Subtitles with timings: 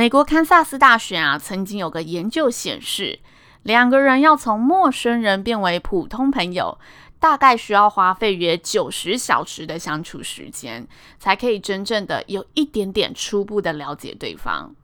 [0.00, 3.18] 美国堪萨斯大学啊，曾经有个研究显示，
[3.64, 6.78] 两个人要从陌生人变为普通朋友，
[7.18, 14.74] 大概需要花费约九十小时的相处时间，才可以真正的有一点点初步的了解对方。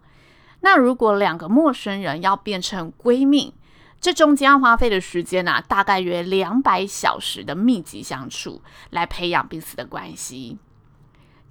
[0.60, 3.54] 那如果两个陌生人要变成闺蜜，
[3.98, 8.60] 这中间要花费的时间啊，大概约两百小时的密集相处，
[8.90, 10.58] 来培养彼此的关系。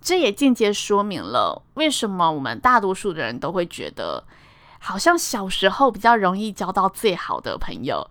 [0.05, 4.23] 这也间接说明了为什么我们大多数的人都会觉得，
[4.77, 8.07] 好像小时候比较容易交到最好的朋友，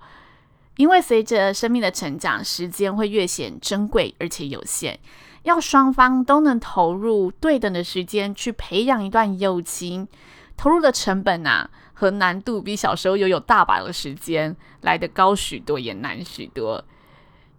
[0.77, 4.99] 因为随着生命的成长，时间会越显珍贵而且有限，
[5.45, 10.09] 要双方都能投入对等的时间去培养一段友情，
[10.57, 16.85] 投入的成本啊和难度比小时候拥有大把的时间来得高许多，也难许多。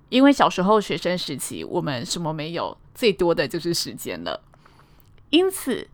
[0.10, 4.42] 因为小时候学生时期，我们什么没有，最多的就是时间了。
[5.30, 5.88] 因此，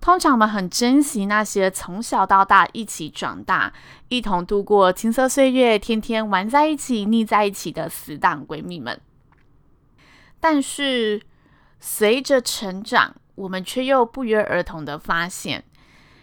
[0.00, 3.72] 通常我们很珍惜那些从小到大一起长大、
[4.08, 9.00] 一同度过青涩岁月、天天玩在一起、腻在一起的死党闺蜜们。
[10.38, 11.22] 但是，
[11.80, 15.64] 随着成长，我们却又不约而同的发现，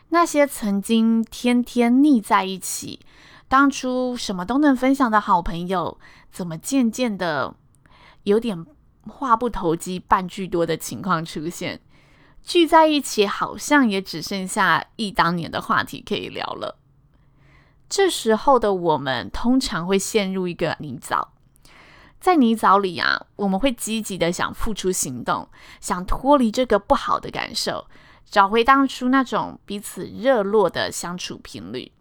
[0.09, 3.00] 那些曾经天天腻在一起。
[3.48, 6.00] 当初什么都能分享的好朋友，
[6.32, 7.54] 怎么渐渐的
[8.24, 8.66] 有点
[9.07, 11.81] 话不投机半句多的情况出现？
[12.44, 16.79] 聚在一起，好像也只剩下忆当年的话题可以聊了。
[17.88, 21.28] 这时候的我们，通常会陷入一个泥沼，
[22.19, 27.88] 在泥沼里啊，我们会积极的想付出行动，想脱离这个不好的感受，
[28.25, 31.91] 找回当初那种彼此热络的相处频率。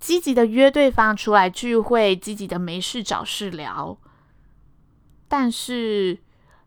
[0.00, 3.96] 积极的约对方出来聚会，积极的没事找事聊，
[5.28, 6.18] 但是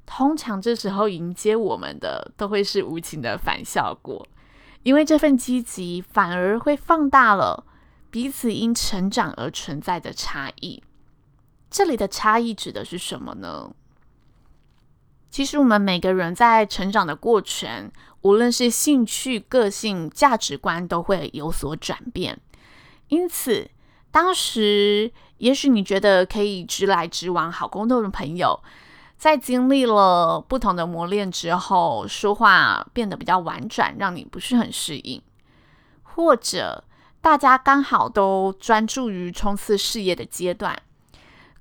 [0.05, 4.27] 通常这时候迎接我们的都会是无情的反效果，
[4.83, 7.65] 因为这份积极反而会放大了
[8.09, 10.81] 彼此因成长而存在的差异。
[11.69, 13.71] 这里的差异指的是什么呢？
[15.29, 17.91] 其实我们每个人在成长的过程，
[18.21, 22.39] 无论是兴趣、个性、价值观，都会有所转变。
[23.09, 23.69] 因此，
[24.17, 28.59] 当时也许你觉得可以直来直往、好沟通的朋友，
[29.15, 35.21] 在经历了不同的磨练之后，说话变得比较婉转，让你不是很适应；
[36.01, 36.83] 或者
[37.21, 40.75] 大家刚好都专注于冲刺事业的阶段，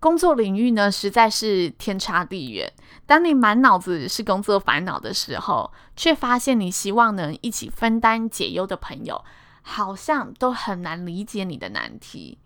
[0.00, 2.72] 工作领域呢实在是天差地远。
[3.04, 9.22] 当你满脑子是工作烦恼的时候，却发现你希望能一起分担解忧的朋友。
[9.68, 12.38] 好像都很难理解你的难题，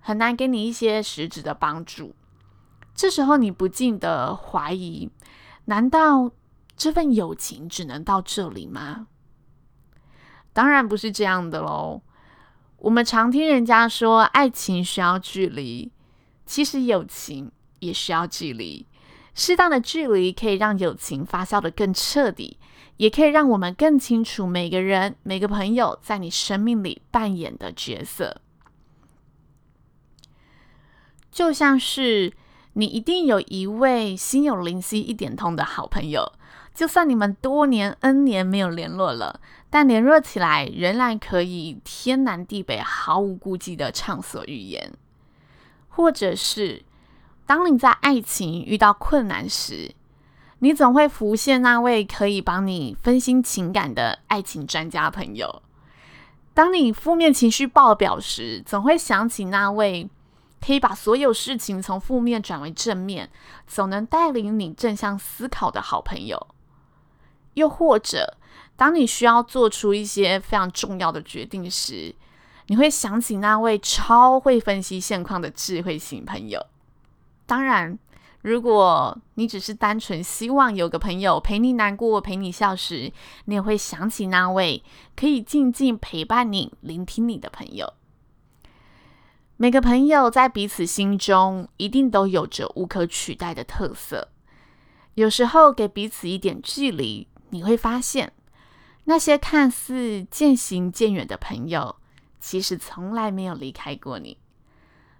[0.00, 2.16] 很难给你一些实质的帮助。
[2.96, 5.08] 这时候你不禁的怀疑：
[5.66, 6.32] 难道
[6.76, 9.06] 这份友情只能到这里吗？
[10.52, 12.02] 当然不是这样的喽。
[12.78, 15.92] 我们常听人家说，爱情需要距离，
[16.44, 18.88] 其实友情也需要距离。
[19.34, 22.56] 适当的距离可以让友情发酵的更彻底，
[22.98, 28.40] 也可以让我们更清楚每个人、每个朋友在你生命里扮演的角色。
[31.32, 32.32] 就像是
[32.74, 36.32] 你一定有一位心有灵犀一点通的好朋友，
[36.72, 44.92] 就算你们多年 N 年没有联络了，但联络起来仍然可以天南地北毫无顾忌的畅所欲言，
[45.88, 46.84] 或者是。
[47.46, 49.94] 当你在爱情遇到困难时，
[50.60, 55.62] 你总会浮现那位可以帮你分析情感的爱情专家朋友；
[56.54, 60.08] 当你负面情绪爆表时，总会想起那位
[60.64, 63.30] 可以把所有事情从负面转为正面，
[63.66, 66.46] 总能带领你正向思考的好朋友。
[67.52, 68.38] 又或者，
[68.74, 72.14] 当你需要做出一些非常重要的决定时，
[72.68, 76.66] 你会想起那位超会分析现况的智慧型朋友。
[77.46, 77.98] 当然，
[78.42, 83.12] 如果你只是单纯希望有个朋友陪你难过、陪你笑时，
[83.44, 84.82] 你也会想起那位
[85.16, 87.94] 可以静静陪伴你、聆听你的朋友。
[89.56, 94.28] 每个朋友在彼此心中一定都有着无可取代的特色。
[95.14, 98.32] 有时候给彼此一点距离，你会发现，
[99.04, 101.96] 那些看似渐行渐远的朋友，
[102.40, 104.38] 其实从来没有离开过你。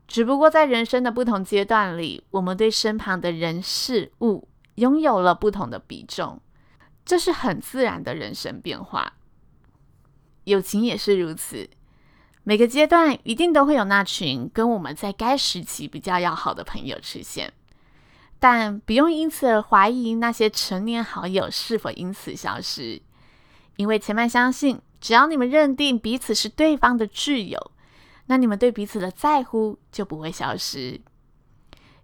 [0.06, 6.40] 只不过在人生的不同阶段里，我们对身旁的人事物拥有了不同的比重，
[7.04, 9.14] 这是很自然的人生变化。
[10.44, 11.68] 友情也是如此。
[12.46, 17.50] 每个阶段一定都会有那群跟我们在该时期比较要好的朋友出现，
[18.38, 23.00] 但不用因此而怀疑那些成年好友是否因此消失，
[23.76, 27.70] 因为千嫚相信，只要你们认定彼此是对方的挚友，
[28.26, 31.00] 那你们对彼此的在乎就不会消失。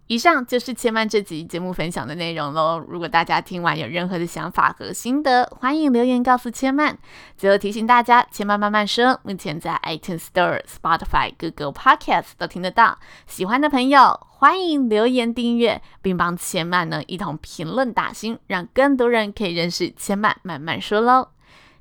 [0.07, 2.85] 以上就是千嫚这集节目分享的内容喽。
[2.89, 6.99] 如果大家听完有任何的想法和心得，欢迎留言告诉千嫚。
[7.37, 12.99] 最后提醒大家，千嫚慢慢说，目前在 iTunes Store、Spotify、Google Podcasts 都听得到。
[13.29, 21.29] 喜欢的朋友欢迎留言订阅，并帮千嫚呢一同评论打星，让更多人可以认识千嫚慢慢说喽。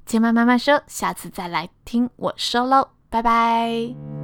[0.06, 4.19] 千嫚慢慢说，下次再来听我说喽，拜拜。